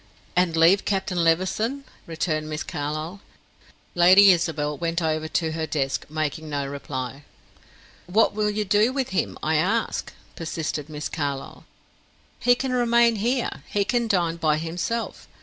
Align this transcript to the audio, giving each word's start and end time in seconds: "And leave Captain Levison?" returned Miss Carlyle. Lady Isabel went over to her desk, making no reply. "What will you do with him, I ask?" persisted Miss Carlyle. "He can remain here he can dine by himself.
"And 0.35 0.57
leave 0.57 0.83
Captain 0.83 1.23
Levison?" 1.23 1.83
returned 2.07 2.49
Miss 2.49 2.63
Carlyle. 2.63 3.21
Lady 3.93 4.31
Isabel 4.31 4.75
went 4.75 4.99
over 4.99 5.27
to 5.27 5.51
her 5.51 5.67
desk, 5.67 6.07
making 6.09 6.49
no 6.49 6.65
reply. 6.65 7.23
"What 8.07 8.33
will 8.33 8.49
you 8.49 8.65
do 8.65 8.91
with 8.91 9.09
him, 9.09 9.37
I 9.43 9.57
ask?" 9.57 10.11
persisted 10.35 10.89
Miss 10.89 11.07
Carlyle. 11.07 11.65
"He 12.39 12.55
can 12.55 12.73
remain 12.73 13.17
here 13.17 13.61
he 13.67 13.85
can 13.85 14.07
dine 14.07 14.37
by 14.37 14.57
himself. 14.57 15.27